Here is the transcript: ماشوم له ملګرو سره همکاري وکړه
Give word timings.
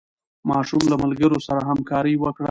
ماشوم 0.49 0.83
له 0.91 0.95
ملګرو 1.03 1.37
سره 1.47 1.59
همکاري 1.69 2.13
وکړه 2.17 2.39